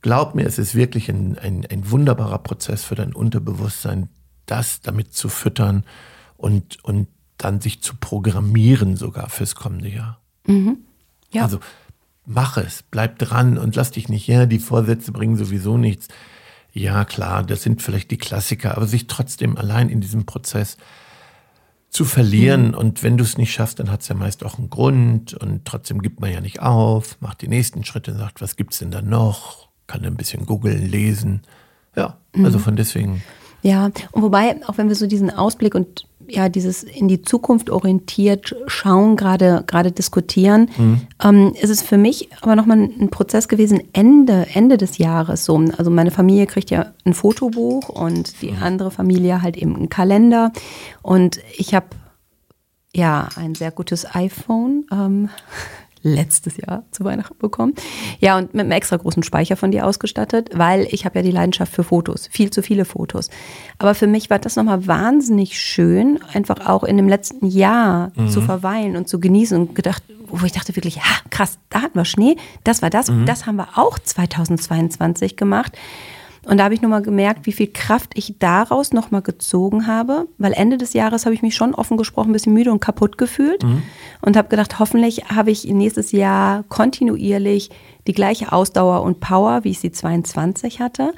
Glaub 0.00 0.34
mir, 0.34 0.46
es 0.46 0.58
ist 0.58 0.74
wirklich 0.74 1.08
ein, 1.08 1.38
ein, 1.38 1.66
ein 1.66 1.90
wunderbarer 1.90 2.38
Prozess 2.38 2.84
für 2.84 2.94
dein 2.94 3.12
Unterbewusstsein, 3.12 4.08
das 4.46 4.80
damit 4.80 5.12
zu 5.12 5.28
füttern 5.28 5.84
und, 6.36 6.82
und 6.84 7.08
dann 7.36 7.60
sich 7.60 7.82
zu 7.82 7.94
programmieren 7.96 8.96
sogar 8.96 9.28
fürs 9.28 9.54
kommende 9.54 9.88
Jahr. 9.88 10.20
Mhm. 10.46 10.78
Ja. 11.32 11.42
Also 11.44 11.60
mach 12.26 12.56
es, 12.56 12.84
bleib 12.90 13.18
dran 13.18 13.58
und 13.58 13.74
lass 13.76 13.90
dich 13.90 14.08
nicht, 14.08 14.26
ja, 14.26 14.46
die 14.46 14.58
Vorsätze 14.58 15.12
bringen 15.12 15.36
sowieso 15.36 15.76
nichts. 15.76 16.08
Ja, 16.72 17.04
klar, 17.04 17.42
das 17.42 17.62
sind 17.62 17.82
vielleicht 17.82 18.10
die 18.10 18.18
Klassiker, 18.18 18.76
aber 18.76 18.86
sich 18.86 19.06
trotzdem 19.06 19.56
allein 19.56 19.88
in 19.88 20.00
diesem 20.00 20.26
Prozess 20.26 20.76
zu 21.90 22.04
verlieren. 22.04 22.68
Mhm. 22.68 22.74
Und 22.74 23.02
wenn 23.02 23.16
du 23.16 23.24
es 23.24 23.38
nicht 23.38 23.52
schaffst, 23.52 23.80
dann 23.80 23.90
hat 23.90 24.02
es 24.02 24.08
ja 24.08 24.14
meist 24.14 24.44
auch 24.44 24.58
einen 24.58 24.70
Grund. 24.70 25.34
Und 25.34 25.64
trotzdem 25.64 26.02
gibt 26.02 26.20
man 26.20 26.30
ja 26.30 26.40
nicht 26.40 26.60
auf, 26.60 27.20
macht 27.20 27.42
die 27.42 27.48
nächsten 27.48 27.84
Schritte, 27.84 28.14
sagt, 28.14 28.40
was 28.40 28.56
gibt's 28.56 28.78
denn 28.78 28.90
da 28.90 29.02
noch? 29.02 29.67
Kann 29.88 30.04
ein 30.04 30.14
bisschen 30.14 30.46
googeln, 30.46 30.88
lesen. 30.88 31.42
Ja, 31.96 32.16
also 32.36 32.58
mhm. 32.58 32.62
von 32.62 32.76
deswegen. 32.76 33.22
Ja, 33.62 33.86
und 34.12 34.22
wobei, 34.22 34.60
auch 34.68 34.78
wenn 34.78 34.88
wir 34.88 34.94
so 34.94 35.08
diesen 35.08 35.30
Ausblick 35.30 35.74
und 35.74 36.06
ja, 36.28 36.48
dieses 36.48 36.82
in 36.82 37.08
die 37.08 37.22
Zukunft 37.22 37.70
orientiert 37.70 38.54
schauen, 38.66 39.16
gerade, 39.16 39.64
gerade 39.66 39.90
diskutieren, 39.90 40.68
mhm. 40.76 41.00
ähm, 41.24 41.54
ist 41.60 41.70
es 41.70 41.82
für 41.82 41.96
mich 41.96 42.28
aber 42.42 42.54
nochmal 42.54 42.78
ein 42.78 43.08
Prozess 43.08 43.48
gewesen, 43.48 43.80
Ende, 43.94 44.46
Ende 44.52 44.76
des 44.76 44.98
Jahres 44.98 45.44
so. 45.46 45.56
Also 45.78 45.90
meine 45.90 46.10
Familie 46.10 46.46
kriegt 46.46 46.70
ja 46.70 46.92
ein 47.04 47.14
Fotobuch 47.14 47.88
und 47.88 48.42
die 48.42 48.52
mhm. 48.52 48.62
andere 48.62 48.90
Familie 48.90 49.40
halt 49.40 49.56
eben 49.56 49.74
einen 49.74 49.88
Kalender. 49.88 50.52
Und 51.02 51.40
ich 51.56 51.74
habe 51.74 51.86
ja 52.94 53.28
ein 53.36 53.54
sehr 53.54 53.70
gutes 53.70 54.14
iPhone. 54.14 54.84
Ähm, 54.92 55.30
letztes 56.14 56.56
Jahr 56.56 56.84
zu 56.90 57.04
Weihnachten 57.04 57.36
bekommen. 57.38 57.74
Ja, 58.20 58.38
und 58.38 58.54
mit 58.54 58.62
einem 58.62 58.72
extra 58.72 58.96
großen 58.96 59.22
Speicher 59.22 59.56
von 59.56 59.70
dir 59.70 59.86
ausgestattet, 59.86 60.50
weil 60.54 60.86
ich 60.90 61.04
habe 61.04 61.18
ja 61.18 61.22
die 61.22 61.30
Leidenschaft 61.30 61.72
für 61.72 61.84
Fotos, 61.84 62.28
viel 62.30 62.50
zu 62.50 62.62
viele 62.62 62.84
Fotos. 62.84 63.30
Aber 63.78 63.94
für 63.94 64.06
mich 64.06 64.30
war 64.30 64.38
das 64.38 64.56
nochmal 64.56 64.86
wahnsinnig 64.86 65.58
schön, 65.58 66.18
einfach 66.32 66.66
auch 66.66 66.84
in 66.84 66.96
dem 66.96 67.08
letzten 67.08 67.46
Jahr 67.46 68.12
mhm. 68.14 68.28
zu 68.28 68.40
verweilen 68.40 68.96
und 68.96 69.08
zu 69.08 69.20
genießen 69.20 69.58
und 69.58 69.74
gedacht, 69.74 70.02
wo 70.30 70.44
ich 70.44 70.52
dachte 70.52 70.76
wirklich, 70.76 70.96
ja, 70.96 71.02
krass, 71.30 71.58
da 71.70 71.82
hatten 71.82 71.98
wir 71.98 72.04
Schnee, 72.04 72.36
das 72.64 72.82
war 72.82 72.90
das, 72.90 73.10
mhm. 73.10 73.26
das 73.26 73.46
haben 73.46 73.56
wir 73.56 73.68
auch 73.76 73.98
2022 73.98 75.36
gemacht. 75.36 75.72
Und 76.48 76.56
da 76.56 76.64
habe 76.64 76.72
ich 76.72 76.80
nochmal 76.80 77.02
gemerkt, 77.02 77.44
wie 77.44 77.52
viel 77.52 77.66
Kraft 77.66 78.12
ich 78.14 78.36
daraus 78.38 78.94
nochmal 78.94 79.20
gezogen 79.20 79.86
habe, 79.86 80.28
weil 80.38 80.54
Ende 80.54 80.78
des 80.78 80.94
Jahres 80.94 81.26
habe 81.26 81.34
ich 81.34 81.42
mich 81.42 81.54
schon 81.54 81.74
offen 81.74 81.98
gesprochen 81.98 82.30
ein 82.30 82.32
bisschen 82.32 82.54
müde 82.54 82.72
und 82.72 82.80
kaputt 82.80 83.18
gefühlt 83.18 83.62
mhm. 83.62 83.82
und 84.22 84.34
habe 84.34 84.48
gedacht, 84.48 84.78
hoffentlich 84.78 85.26
habe 85.26 85.50
ich 85.50 85.66
nächstes 85.66 86.10
Jahr 86.10 86.64
kontinuierlich 86.70 87.68
die 88.06 88.14
gleiche 88.14 88.50
Ausdauer 88.50 89.02
und 89.02 89.20
Power, 89.20 89.62
wie 89.64 89.70
ich 89.72 89.80
sie 89.80 89.92
22 89.92 90.80
hatte. 90.80 91.12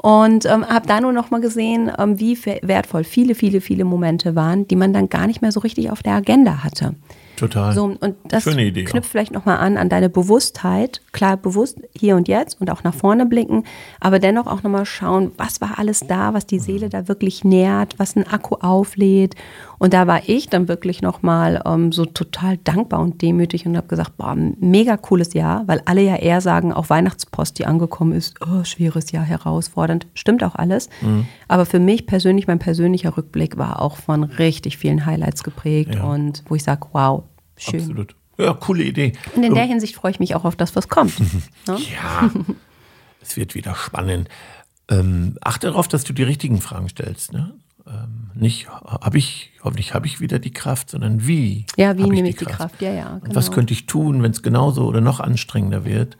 Und 0.00 0.46
ähm, 0.46 0.64
habe 0.64 0.86
da 0.86 1.00
nur 1.00 1.12
noch 1.12 1.32
mal 1.32 1.40
gesehen, 1.40 1.90
ähm, 1.98 2.20
wie 2.20 2.38
wertvoll 2.62 3.02
viele, 3.02 3.34
viele, 3.34 3.60
viele 3.60 3.84
Momente 3.84 4.36
waren, 4.36 4.68
die 4.68 4.76
man 4.76 4.92
dann 4.92 5.08
gar 5.08 5.26
nicht 5.26 5.42
mehr 5.42 5.50
so 5.50 5.58
richtig 5.58 5.90
auf 5.90 6.04
der 6.04 6.12
Agenda 6.12 6.62
hatte. 6.62 6.94
Total. 7.40 7.72
So, 7.72 7.96
und 7.98 8.16
das 8.28 8.46
Idee, 8.46 8.84
knüpft 8.84 9.10
vielleicht 9.10 9.32
nochmal 9.32 9.56
an, 9.58 9.78
an 9.78 9.88
deine 9.88 10.10
Bewusstheit. 10.10 11.00
Klar, 11.12 11.36
bewusst 11.36 11.78
hier 11.96 12.16
und 12.16 12.28
jetzt 12.28 12.60
und 12.60 12.70
auch 12.70 12.84
nach 12.84 12.94
vorne 12.94 13.26
blicken, 13.26 13.64
aber 13.98 14.18
dennoch 14.18 14.46
auch 14.46 14.62
nochmal 14.62 14.86
schauen, 14.86 15.32
was 15.36 15.60
war 15.60 15.78
alles 15.78 16.00
da, 16.06 16.34
was 16.34 16.46
die 16.46 16.58
Seele 16.60 16.88
da 16.88 17.08
wirklich 17.08 17.42
nährt, 17.42 17.98
was 17.98 18.16
ein 18.16 18.26
Akku 18.26 18.56
auflädt. 18.56 19.34
Und 19.78 19.92
da 19.92 20.06
war 20.06 20.28
ich 20.28 20.48
dann 20.48 20.68
wirklich 20.68 21.02
nochmal 21.02 21.62
ähm, 21.64 21.90
so 21.90 22.04
total 22.04 22.58
dankbar 22.58 23.00
und 23.00 23.22
demütig 23.22 23.66
und 23.66 23.76
habe 23.76 23.88
gesagt, 23.88 24.18
boah, 24.18 24.36
mega 24.36 24.96
cooles 24.96 25.32
Jahr, 25.34 25.66
weil 25.66 25.82
alle 25.84 26.02
ja 26.02 26.16
eher 26.16 26.40
sagen, 26.40 26.72
auch 26.72 26.90
Weihnachtspost, 26.90 27.58
die 27.58 27.66
angekommen 27.66 28.12
ist, 28.12 28.36
oh, 28.42 28.62
schweres 28.64 29.10
Jahr, 29.10 29.24
herausfordernd. 29.24 30.06
Stimmt 30.14 30.44
auch 30.44 30.54
alles. 30.54 30.88
Mhm. 31.00 31.26
Aber 31.48 31.66
für 31.66 31.80
mich 31.80 32.06
persönlich, 32.06 32.46
mein 32.46 32.58
persönlicher 32.58 33.16
Rückblick 33.16 33.58
war 33.58 33.82
auch 33.82 33.96
von 33.96 34.22
richtig 34.22 34.76
vielen 34.76 35.06
Highlights 35.06 35.42
geprägt 35.42 35.94
ja. 35.96 36.04
und 36.04 36.44
wo 36.48 36.54
ich 36.54 36.62
sage, 36.62 36.86
wow, 36.92 37.24
Schön. 37.60 37.80
Absolut. 37.80 38.16
Ja, 38.40 38.54
coole 38.54 38.84
Idee. 38.84 39.12
Und 39.34 39.42
in 39.42 39.54
der 39.54 39.64
Hinsicht 39.64 39.94
freue 39.94 40.12
ich 40.12 40.20
mich 40.20 40.34
auch 40.34 40.44
auf 40.44 40.56
das, 40.56 40.74
was 40.76 40.88
kommt. 40.88 41.18
ne? 41.66 41.78
Ja, 41.78 42.30
es 43.20 43.36
wird 43.36 43.54
wieder 43.54 43.74
spannend. 43.74 44.28
Ähm, 44.88 45.36
achte 45.40 45.68
darauf, 45.68 45.88
dass 45.88 46.04
du 46.04 46.12
die 46.12 46.22
richtigen 46.22 46.60
Fragen 46.60 46.88
stellst. 46.88 47.32
Ne? 47.32 47.52
Ähm, 47.86 48.30
nicht, 48.34 48.68
habe 48.68 49.18
ich, 49.18 49.52
hoffentlich 49.62 49.94
habe 49.94 50.06
ich 50.06 50.20
wieder 50.20 50.38
die 50.38 50.52
Kraft, 50.52 50.90
sondern 50.90 51.26
wie? 51.26 51.66
Ja, 51.76 51.96
wie 51.96 52.04
nehme 52.04 52.28
ich 52.28 52.36
die, 52.36 52.44
Kraft? 52.44 52.58
Kraft? 52.58 52.82
Ja, 52.82 52.92
ja. 52.92 53.18
Genau. 53.22 53.34
Was 53.34 53.52
könnte 53.52 53.72
ich 53.72 53.86
tun, 53.86 54.22
wenn 54.22 54.32
es 54.32 54.42
genauso 54.42 54.86
oder 54.86 55.00
noch 55.00 55.20
anstrengender 55.20 55.84
wird? 55.84 56.16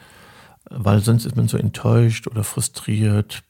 Weil 0.68 1.00
sonst 1.00 1.24
ist 1.24 1.36
man 1.36 1.48
so 1.48 1.56
enttäuscht 1.56 2.26
oder 2.26 2.44
frustriert. 2.44 3.42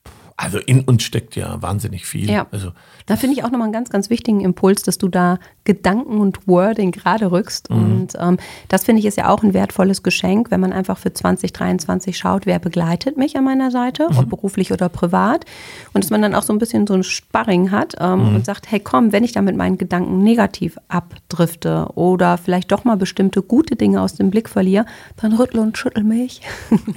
Also 0.42 0.58
in 0.58 0.80
uns 0.80 1.02
steckt 1.02 1.36
ja 1.36 1.60
wahnsinnig 1.60 2.06
viel. 2.06 2.30
Ja. 2.30 2.46
Also 2.50 2.72
da 3.04 3.16
finde 3.16 3.36
ich 3.36 3.44
auch 3.44 3.50
nochmal 3.50 3.66
einen 3.66 3.74
ganz, 3.74 3.90
ganz 3.90 4.08
wichtigen 4.08 4.40
Impuls, 4.40 4.82
dass 4.82 4.96
du 4.96 5.08
da 5.08 5.38
Gedanken 5.64 6.18
und 6.18 6.48
Wording 6.48 6.92
gerade 6.92 7.30
rückst. 7.30 7.68
Mhm. 7.68 7.76
Und 7.76 8.12
ähm, 8.18 8.38
das 8.68 8.84
finde 8.84 9.00
ich 9.00 9.06
ist 9.06 9.18
ja 9.18 9.28
auch 9.28 9.42
ein 9.42 9.52
wertvolles 9.52 10.02
Geschenk, 10.02 10.50
wenn 10.50 10.60
man 10.60 10.72
einfach 10.72 10.96
für 10.96 11.12
2023 11.12 12.16
schaut, 12.16 12.46
wer 12.46 12.58
begleitet 12.58 13.18
mich 13.18 13.36
an 13.36 13.44
meiner 13.44 13.70
Seite, 13.70 14.08
mhm. 14.10 14.16
ob 14.16 14.30
beruflich 14.30 14.72
oder 14.72 14.88
privat. 14.88 15.44
Und 15.92 16.04
dass 16.04 16.10
man 16.10 16.22
dann 16.22 16.34
auch 16.34 16.42
so 16.42 16.54
ein 16.54 16.58
bisschen 16.58 16.86
so 16.86 16.94
ein 16.94 17.02
Sparring 17.02 17.70
hat 17.70 17.96
ähm, 18.00 18.30
mhm. 18.30 18.36
und 18.36 18.46
sagt, 18.46 18.70
hey 18.70 18.80
komm, 18.80 19.12
wenn 19.12 19.24
ich 19.24 19.32
da 19.32 19.42
mit 19.42 19.56
meinen 19.56 19.76
Gedanken 19.76 20.22
negativ 20.22 20.78
abdrifte 20.88 21.88
oder 21.96 22.38
vielleicht 22.38 22.72
doch 22.72 22.84
mal 22.84 22.96
bestimmte 22.96 23.42
gute 23.42 23.76
Dinge 23.76 24.00
aus 24.00 24.14
dem 24.14 24.30
Blick 24.30 24.48
verliere, 24.48 24.86
dann 25.20 25.34
rüttel 25.34 25.60
und 25.60 25.76
schüttel 25.76 26.02
mich, 26.02 26.40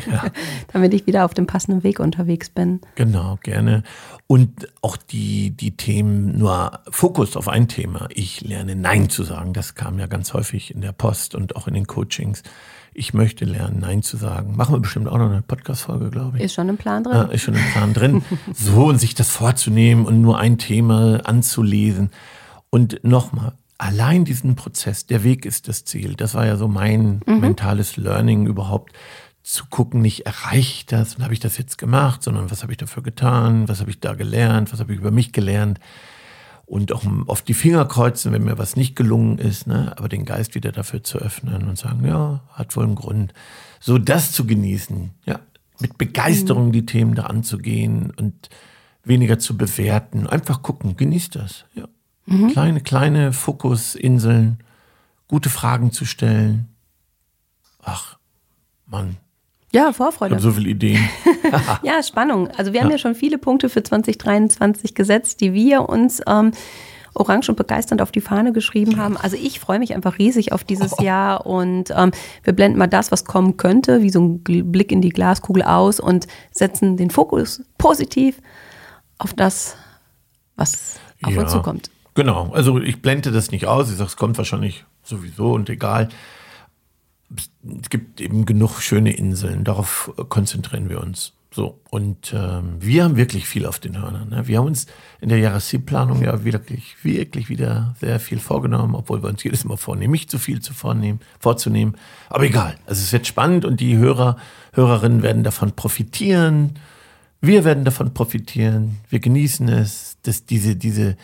ja. 0.09 0.23
damit 0.71 0.93
ich 0.93 1.05
wieder 1.07 1.25
auf 1.25 1.33
dem 1.33 1.45
passenden 1.45 1.83
Weg 1.83 1.99
unterwegs 1.99 2.49
bin. 2.49 2.79
Genau, 2.95 3.32
gerne. 3.39 3.83
Und 4.27 4.67
auch 4.81 4.97
die, 4.97 5.51
die 5.51 5.75
Themen, 5.75 6.37
nur 6.37 6.79
Fokus 6.89 7.35
auf 7.35 7.47
ein 7.47 7.67
Thema. 7.67 8.07
Ich 8.09 8.41
lerne 8.41 8.75
Nein 8.75 9.09
zu 9.09 9.23
sagen. 9.23 9.53
Das 9.53 9.75
kam 9.75 9.99
ja 9.99 10.07
ganz 10.07 10.33
häufig 10.33 10.73
in 10.73 10.81
der 10.81 10.91
Post 10.91 11.35
und 11.35 11.55
auch 11.55 11.67
in 11.67 11.73
den 11.73 11.87
Coachings. 11.87 12.43
Ich 12.93 13.13
möchte 13.13 13.45
lernen, 13.45 13.79
Nein 13.79 14.03
zu 14.03 14.17
sagen. 14.17 14.55
Machen 14.55 14.75
wir 14.75 14.79
bestimmt 14.79 15.07
auch 15.07 15.17
noch 15.17 15.29
eine 15.29 15.41
Podcast-Folge, 15.41 16.09
glaube 16.09 16.37
ich. 16.37 16.43
Ist 16.43 16.53
schon 16.53 16.69
im 16.69 16.77
Plan 16.77 17.03
drin. 17.03 17.13
Ja, 17.13 17.23
ist 17.23 17.41
schon 17.41 17.55
im 17.55 17.71
Plan 17.71 17.93
drin. 17.93 18.23
so, 18.53 18.85
und 18.85 18.99
sich 18.99 19.15
das 19.15 19.29
vorzunehmen 19.29 20.05
und 20.05 20.21
nur 20.21 20.37
ein 20.37 20.57
Thema 20.57 21.21
anzulesen. 21.25 22.11
Und 22.69 23.03
nochmal, 23.03 23.53
allein 23.77 24.25
diesen 24.25 24.55
Prozess, 24.55 25.05
der 25.05 25.23
Weg 25.23 25.45
ist 25.45 25.67
das 25.67 25.85
Ziel. 25.85 26.15
Das 26.15 26.35
war 26.35 26.45
ja 26.45 26.55
so 26.55 26.67
mein 26.67 27.21
mhm. 27.25 27.39
mentales 27.39 27.97
Learning 27.97 28.47
überhaupt 28.47 28.93
zu 29.43 29.65
gucken, 29.65 30.01
nicht 30.01 30.25
erreiche 30.25 30.73
ich 30.73 30.85
das 30.85 31.15
und 31.15 31.23
habe 31.23 31.33
ich 31.33 31.39
das 31.39 31.57
jetzt 31.57 31.77
gemacht, 31.77 32.23
sondern 32.23 32.49
was 32.49 32.63
habe 32.63 32.71
ich 32.71 32.77
dafür 32.77 33.03
getan, 33.03 33.67
was 33.67 33.81
habe 33.81 33.91
ich 33.91 33.99
da 33.99 34.13
gelernt, 34.13 34.71
was 34.71 34.79
habe 34.79 34.93
ich 34.93 34.99
über 34.99 35.11
mich 35.11 35.33
gelernt 35.33 35.79
und 36.65 36.93
auch 36.93 37.03
oft 37.27 37.47
die 37.47 37.53
Finger 37.53 37.85
kreuzen, 37.85 38.31
wenn 38.31 38.45
mir 38.45 38.57
was 38.57 38.77
nicht 38.77 38.95
gelungen 38.95 39.37
ist, 39.37 39.67
ne? 39.67 39.93
aber 39.97 40.07
den 40.07 40.25
Geist 40.25 40.55
wieder 40.55 40.71
dafür 40.71 41.03
zu 41.03 41.17
öffnen 41.17 41.67
und 41.67 41.77
sagen, 41.77 42.05
ja, 42.05 42.41
hat 42.51 42.75
wohl 42.77 42.85
einen 42.85 42.95
Grund. 42.95 43.33
So 43.81 43.97
das 43.97 44.31
zu 44.31 44.47
genießen, 44.47 45.11
ja, 45.25 45.39
mit 45.79 45.97
Begeisterung 45.97 46.71
die 46.71 46.85
Themen 46.85 47.15
da 47.15 47.23
anzugehen 47.23 48.11
und 48.11 48.49
weniger 49.03 49.39
zu 49.39 49.57
bewerten, 49.57 50.25
einfach 50.25 50.61
gucken, 50.61 50.95
genießt 50.95 51.35
das, 51.35 51.65
ja. 51.73 51.87
Mhm. 52.25 52.51
Kleine, 52.51 52.79
kleine 52.79 53.33
Fokusinseln, 53.33 54.59
gute 55.27 55.49
Fragen 55.49 55.91
zu 55.91 56.05
stellen. 56.05 56.69
Ach, 57.81 58.17
Mann, 58.85 59.17
ja, 59.73 59.91
Vorfreude. 59.91 60.35
Ich 60.35 60.43
habe 60.43 60.51
so 60.51 60.51
viele 60.51 60.69
Ideen. 60.69 61.09
ja, 61.83 62.01
Spannung. 62.03 62.49
Also 62.57 62.73
wir 62.73 62.81
haben 62.81 62.87
ja. 62.87 62.93
ja 62.93 62.97
schon 62.99 63.15
viele 63.15 63.37
Punkte 63.37 63.69
für 63.69 63.83
2023 63.83 64.95
gesetzt, 64.95 65.41
die 65.41 65.53
wir 65.53 65.89
uns 65.89 66.21
ähm, 66.27 66.51
orange 67.15 67.49
und 67.49 67.55
begeisternd 67.55 68.01
auf 68.01 68.11
die 68.11 68.21
Fahne 68.21 68.53
geschrieben 68.53 68.97
haben. 68.97 69.17
Also 69.17 69.35
ich 69.35 69.59
freue 69.59 69.79
mich 69.79 69.95
einfach 69.95 70.17
riesig 70.17 70.51
auf 70.51 70.63
dieses 70.63 70.93
oh. 70.99 71.03
Jahr 71.03 71.45
und 71.45 71.91
ähm, 71.95 72.11
wir 72.43 72.53
blenden 72.53 72.77
mal 72.77 72.87
das, 72.87 73.11
was 73.11 73.25
kommen 73.25 73.57
könnte, 73.57 74.01
wie 74.01 74.09
so 74.09 74.21
ein 74.21 74.43
Blick 74.43 74.91
in 74.91 75.01
die 75.01 75.09
Glaskugel 75.09 75.63
aus 75.63 75.99
und 75.99 76.27
setzen 76.51 76.97
den 76.97 77.09
Fokus 77.09 77.63
positiv 77.77 78.39
auf 79.17 79.33
das, 79.33 79.75
was 80.55 80.99
auf 81.23 81.33
ja, 81.33 81.41
uns 81.41 81.51
zukommt. 81.51 81.89
Genau, 82.15 82.51
also 82.53 82.79
ich 82.79 83.01
blende 83.01 83.31
das 83.31 83.51
nicht 83.51 83.65
aus. 83.65 83.89
Ich 83.89 83.97
sage, 83.97 84.07
es 84.07 84.17
kommt 84.17 84.37
wahrscheinlich 84.37 84.85
sowieso 85.03 85.53
und 85.53 85.69
egal 85.69 86.09
es 87.81 87.89
gibt 87.89 88.21
eben 88.21 88.45
genug 88.45 88.81
schöne 88.81 89.13
Inseln, 89.15 89.63
darauf 89.63 90.11
konzentrieren 90.29 90.89
wir 90.89 91.01
uns. 91.01 91.33
So, 91.53 91.79
und 91.91 92.33
ähm, 92.35 92.77
wir 92.79 93.03
haben 93.03 93.15
wirklich 93.15 93.45
viel 93.45 93.67
auf 93.67 93.77
den 93.77 94.01
Hörnern. 94.01 94.29
Ne? 94.29 94.47
Wir 94.47 94.57
haben 94.57 94.65
uns 94.65 94.87
in 95.21 95.29
der 95.29 95.37
Jahreszielplanung 95.37 96.23
ja 96.23 96.43
wirklich, 96.43 96.95
wirklich 97.03 97.47
wieder 97.47 97.95
sehr 97.99 98.19
viel 98.19 98.39
vorgenommen, 98.39 98.95
obwohl 98.95 99.21
wir 99.21 99.29
uns 99.29 99.43
jedes 99.43 99.63
Mal 99.63 99.77
vornehmen, 99.77 100.13
nicht 100.13 100.31
zu 100.31 100.39
viel 100.39 100.61
zu 100.61 100.73
vornehmen, 100.73 101.19
vorzunehmen. 101.39 101.95
Aber 102.29 102.45
egal, 102.45 102.75
also 102.87 103.03
es 103.03 103.13
wird 103.13 103.27
spannend 103.27 103.65
und 103.65 103.79
die 103.79 103.97
Hörer, 103.97 104.37
Hörerinnen 104.71 105.21
werden 105.21 105.43
davon 105.43 105.73
profitieren. 105.73 106.79
Wir 107.39 107.63
werden 107.63 107.85
davon 107.85 108.15
profitieren. 108.15 108.97
Wir 109.09 109.19
genießen 109.19 109.69
es, 109.69 110.17
dass 110.23 110.47
diese, 110.47 110.75
diese, 110.75 111.17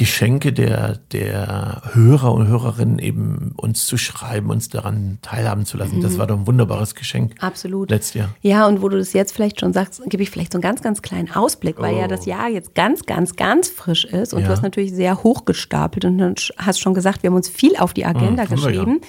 Geschenke 0.00 0.54
der, 0.54 0.98
der 1.12 1.82
Hörer 1.92 2.32
und 2.32 2.48
Hörerinnen 2.48 2.98
eben 3.00 3.52
uns 3.58 3.84
zu 3.84 3.98
schreiben, 3.98 4.48
uns 4.48 4.70
daran 4.70 5.18
teilhaben 5.20 5.66
zu 5.66 5.76
lassen. 5.76 5.98
Mhm. 5.98 6.00
Das 6.00 6.16
war 6.16 6.26
doch 6.26 6.38
ein 6.38 6.46
wunderbares 6.46 6.94
Geschenk. 6.94 7.34
Absolut. 7.40 7.90
Letztes 7.90 8.14
Jahr. 8.14 8.30
Ja, 8.40 8.66
und 8.66 8.80
wo 8.80 8.88
du 8.88 8.96
das 8.96 9.12
jetzt 9.12 9.32
vielleicht 9.32 9.60
schon 9.60 9.74
sagst, 9.74 10.00
gebe 10.06 10.22
ich 10.22 10.30
vielleicht 10.30 10.54
so 10.54 10.56
einen 10.56 10.62
ganz, 10.62 10.80
ganz 10.80 11.02
kleinen 11.02 11.30
Ausblick, 11.32 11.78
weil 11.78 11.96
oh. 11.96 11.98
ja 11.98 12.08
das 12.08 12.24
Jahr 12.24 12.48
jetzt 12.48 12.74
ganz, 12.74 13.04
ganz, 13.04 13.36
ganz 13.36 13.68
frisch 13.68 14.06
ist 14.06 14.32
und 14.32 14.40
ja. 14.40 14.46
du 14.46 14.52
hast 14.52 14.62
natürlich 14.62 14.94
sehr 14.94 15.22
hoch 15.22 15.44
gestapelt 15.44 16.06
und 16.06 16.50
hast 16.56 16.80
schon 16.80 16.94
gesagt, 16.94 17.22
wir 17.22 17.28
haben 17.28 17.36
uns 17.36 17.50
viel 17.50 17.76
auf 17.76 17.92
die 17.92 18.06
Agenda 18.06 18.44
mhm, 18.44 18.48
geschrieben. 18.48 19.00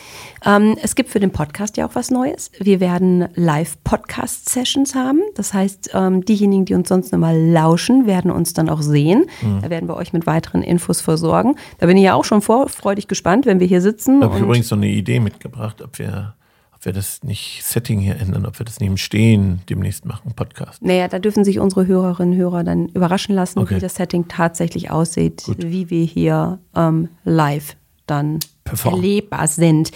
Ja. 0.44 0.58
Ähm, 0.58 0.76
es 0.84 0.96
gibt 0.96 1.10
für 1.10 1.22
den 1.22 1.32
Podcast 1.32 1.78
ja 1.78 1.88
auch 1.88 1.96
was 1.96 2.12
Neues. 2.12 2.52
Wir 2.60 2.82
werden 2.82 3.30
Live-Podcast-Sessions 3.36 4.94
haben. 4.94 5.22
Das 5.36 5.54
heißt, 5.54 5.92
ähm, 5.94 6.26
diejenigen, 6.26 6.66
die 6.66 6.74
uns 6.74 6.90
sonst 6.90 7.14
immer 7.14 7.32
lauschen, 7.32 8.08
werden 8.08 8.30
uns 8.30 8.52
dann 8.52 8.68
auch 8.68 8.82
sehen. 8.82 9.28
Mhm. 9.42 9.62
Da 9.62 9.70
werden 9.70 9.88
wir 9.88 9.96
euch 9.96 10.12
mit 10.12 10.28
weiteren 10.28 10.64
Infos 10.64 10.81
Infos 10.82 11.02
versorgen. 11.02 11.56
Da 11.78 11.86
bin 11.86 11.98
ich 11.98 12.04
ja 12.04 12.16
auch 12.16 12.26
schon 12.26 12.42
vorfreudig 12.42 13.08
gespannt, 13.08 13.46
wenn 13.46 13.60
wir 13.60 13.68
hier 13.68 13.82
sitzen. 13.82 14.20
Ich 14.20 14.26
habe 14.26 14.40
übrigens 14.40 14.68
so 14.68 14.76
eine 14.76 14.88
Idee 14.88 15.20
mitgebracht, 15.20 15.82
ob 15.82 16.00
wir 16.00 16.34
ob 16.74 16.86
wir 16.86 16.94
das 16.94 17.22
nicht 17.22 17.64
Setting 17.64 18.00
hier 18.00 18.16
ändern, 18.16 18.48
ob 18.48 18.58
wir 18.58 18.66
das 18.66 18.80
neben 18.80 18.98
Stehen 18.98 19.62
demnächst 19.70 20.04
machen, 20.04 20.34
Podcast. 20.36 20.82
Naja, 20.82 21.08
da 21.08 21.20
dürfen 21.20 21.44
sich 21.44 21.60
unsere 21.60 21.86
Hörerinnen 21.86 22.34
und 22.34 22.40
Hörer 22.40 22.64
dann 22.64 22.88
überraschen 22.88 23.36
lassen, 23.36 23.60
okay. 23.60 23.76
wie 23.76 23.80
das 23.80 23.94
Setting 23.94 24.28
tatsächlich 24.28 24.90
aussieht, 24.90 25.44
Gut. 25.46 25.58
wie 25.60 25.92
wir 25.92 26.04
hier 26.04 26.58
ähm, 26.76 27.10
live 27.24 27.76
dann 28.08 28.40
Perform. 28.64 28.96
erlebbar 28.96 29.48
sind. 29.48 29.92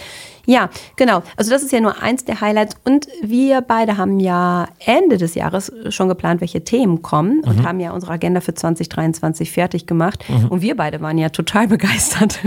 Ja, 0.46 0.70
genau. 0.94 1.22
Also 1.36 1.50
das 1.50 1.62
ist 1.62 1.72
ja 1.72 1.80
nur 1.80 2.00
eins 2.00 2.24
der 2.24 2.40
Highlights. 2.40 2.76
Und 2.84 3.08
wir 3.20 3.60
beide 3.60 3.96
haben 3.96 4.20
ja 4.20 4.68
Ende 4.84 5.18
des 5.18 5.34
Jahres 5.34 5.72
schon 5.88 6.08
geplant, 6.08 6.40
welche 6.40 6.62
Themen 6.62 7.02
kommen 7.02 7.42
und 7.44 7.58
mhm. 7.58 7.66
haben 7.66 7.80
ja 7.80 7.90
unsere 7.90 8.12
Agenda 8.12 8.40
für 8.40 8.54
2023 8.54 9.50
fertig 9.50 9.86
gemacht. 9.86 10.24
Mhm. 10.28 10.46
Und 10.46 10.62
wir 10.62 10.76
beide 10.76 11.00
waren 11.00 11.18
ja 11.18 11.28
total 11.30 11.66
begeistert 11.68 12.38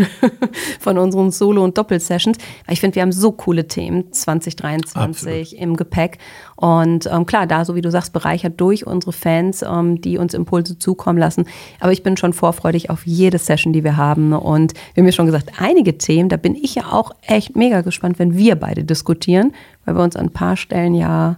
von 0.80 0.98
unseren 0.98 1.32
Solo- 1.32 1.64
und 1.64 1.78
Doppelsessions. 1.78 2.38
Ich 2.70 2.80
finde, 2.80 2.96
wir 2.96 3.02
haben 3.02 3.12
so 3.12 3.34
coole 3.34 3.68
Themen 3.68 4.12
2023 4.14 4.96
Absolut. 4.96 5.54
im 5.62 5.76
Gepäck. 5.76 6.20
Und 6.56 7.10
ähm, 7.12 7.26
klar, 7.26 7.48
da, 7.48 7.66
so 7.66 7.76
wie 7.76 7.82
du 7.82 7.92
sagst, 7.92 8.14
bereichert 8.14 8.60
durch 8.62 8.88
unsere 8.88 9.12
Fans, 9.12 9.62
ähm, 9.62 10.00
die 10.00 10.18
uns 10.18 10.34
Impulse 10.34 10.80
zukommen 10.80 11.18
lassen. 11.18 11.46
Aber 11.82 11.92
ich 11.92 12.04
bin 12.04 12.16
schon 12.16 12.32
vorfreudig 12.32 12.90
auf 12.90 13.06
jede 13.06 13.38
Session, 13.38 13.74
die 13.74 13.84
wir 13.84 13.98
haben. 13.98 14.34
Und 14.34 14.74
wir 14.94 15.02
haben 15.02 15.08
ja 15.08 15.12
schon 15.12 15.26
gesagt, 15.26 15.52
einige 15.60 15.98
Themen 15.98 16.09
Themen. 16.10 16.28
Da 16.28 16.38
bin 16.38 16.56
ich 16.56 16.74
ja 16.74 16.92
auch 16.92 17.12
echt 17.22 17.56
mega 17.56 17.82
gespannt, 17.82 18.18
wenn 18.18 18.36
wir 18.36 18.56
beide 18.56 18.84
diskutieren, 18.84 19.54
weil 19.86 19.96
wir 19.96 20.02
uns 20.04 20.16
an 20.16 20.26
ein 20.26 20.34
paar 20.34 20.58
Stellen 20.58 20.96
ja, 20.96 21.38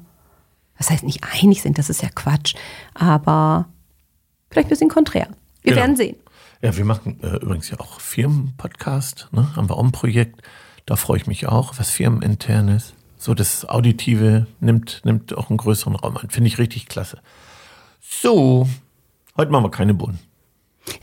das 0.78 0.90
heißt 0.90 1.04
nicht 1.04 1.25
einig 1.42 1.62
sind, 1.62 1.78
das 1.78 1.90
ist 1.90 2.01
ja 2.01 2.08
Quatsch, 2.16 2.56
aber 2.94 3.68
vielleicht 4.50 4.68
ein 4.68 4.70
bisschen 4.70 4.90
konträr. 4.90 5.28
Wir 5.62 5.74
Genau. 5.74 5.82
werden 5.82 5.96
sehen. 5.98 6.16
Ja, 6.62 6.78
wir 6.78 6.86
machen 6.86 7.20
äh, 7.22 7.36
übrigens 7.36 7.70
ja 7.70 7.80
auch 7.82 8.00
Firmenpodcast, 8.00 9.28
ne? 9.32 9.54
Haben 9.58 9.68
wir 9.70 9.75
auch 9.78 9.84
ein 9.84 9.92
Projekt. 9.92 10.42
Da 10.86 10.96
freue 10.96 11.18
ich 11.18 11.28
mich 11.28 11.48
auch, 11.48 11.74
was 11.78 11.90
firmeninternes. 11.90 12.94
So 13.18 13.34
das 13.34 13.68
Auditive 13.68 14.48
nimmt, 14.62 15.01
nimmt 15.04 15.38
auch 15.38 15.50
einen 15.50 15.58
größeren 15.58 15.96
Raum 15.96 16.16
ein. 16.18 16.30
Finde 16.30 16.48
ich 16.48 16.60
richtig 16.60 16.88
klasse. 16.88 17.20
So, 18.00 18.70
heute 19.36 19.51
machen 19.51 19.66
wir 19.66 19.72
keine 19.72 19.94
Bohnen. 19.94 20.20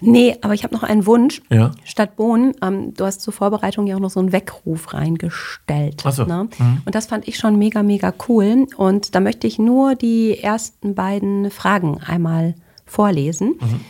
Nee, 0.01 0.37
aber 0.41 0.55
ich 0.55 0.65
habe 0.65 0.75
noch 0.75 0.83
einen 0.83 1.07
Wunsch. 1.07 1.43
Ja. 1.51 1.73
Statt 1.85 2.17
Bohnen, 2.17 2.55
ähm, 2.63 2.95
du 2.95 3.05
hast 3.05 3.21
zur 3.21 3.33
Vorbereitung 3.33 3.87
ja 3.87 3.97
auch 3.97 4.01
noch 4.01 4.11
so 4.11 4.21
einen 4.21 4.33
Weckruf 4.33 4.93
reingestellt. 4.93 6.03
Ach 6.05 6.13
so. 6.13 6.25
Mhm. 6.25 6.29
Ne? 6.29 6.49
Und 6.85 6.95
das 6.95 7.07
fand 7.07 7.29
ich 7.29 7.39
schon 7.39 7.57
mega, 7.57 7.83
mega 7.83 8.13
cool. 8.29 8.67
Und 8.77 9.15
da 9.15 9.21
möchte 9.21 9.47
ich 9.47 9.59
nur 9.59 9.95
die 9.95 10.39
ersten 10.39 10.95
beiden 10.95 11.51
Fragen 11.51 11.99
einmal 11.99 12.55
vorlesen. 12.87 13.57
Mhm. 13.61 13.81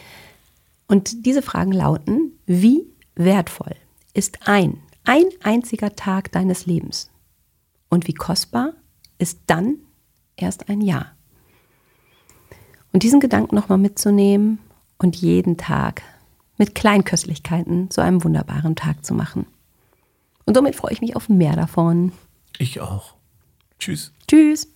Und 0.88 1.26
diese 1.26 1.42
Fragen 1.42 1.72
lauten, 1.72 2.32
wie 2.46 2.86
wertvoll 3.14 3.74
ist 4.14 4.48
ein, 4.48 4.78
ein 5.04 5.24
einziger 5.42 5.94
Tag 5.94 6.32
deines 6.32 6.66
Lebens? 6.66 7.10
Und 7.90 8.06
wie 8.06 8.14
kostbar 8.14 8.72
ist 9.18 9.40
dann 9.46 9.76
erst 10.36 10.68
ein 10.68 10.80
Jahr? 10.80 11.12
Und 12.92 13.02
diesen 13.02 13.20
Gedanken 13.20 13.54
nochmal 13.54 13.78
mitzunehmen 13.78 14.58
und 14.98 15.16
jeden 15.16 15.56
Tag 15.56 16.02
mit 16.56 16.74
Kleinköstlichkeiten 16.74 17.90
zu 17.90 18.00
einem 18.00 18.24
wunderbaren 18.24 18.76
Tag 18.76 19.04
zu 19.04 19.14
machen. 19.14 19.46
Und 20.44 20.54
somit 20.54 20.74
freue 20.74 20.92
ich 20.92 21.00
mich 21.00 21.14
auf 21.14 21.28
mehr 21.28 21.54
davon. 21.54 22.12
Ich 22.58 22.80
auch. 22.80 23.14
Tschüss. 23.78 24.12
Tschüss. 24.26 24.68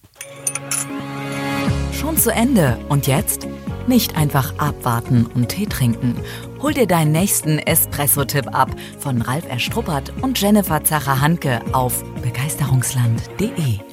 Schon 1.93 2.17
zu 2.17 2.31
Ende. 2.31 2.79
Und 2.88 3.07
jetzt? 3.07 3.49
Nicht 3.87 4.17
einfach 4.17 4.59
abwarten 4.59 5.26
und 5.26 5.49
Tee 5.49 5.67
trinken. 5.67 6.14
Hol 6.61 6.73
dir 6.73 6.87
deinen 6.87 7.11
nächsten 7.11 7.59
Espresso-Tipp 7.59 8.55
ab 8.55 8.71
von 8.99 9.23
Ralf 9.23 9.49
Erstruppert 9.49 10.12
und 10.23 10.41
Jennifer 10.41 10.85
Zacher-Hanke 10.85 11.61
auf 11.73 12.05
begeisterungsland.de. 12.23 13.92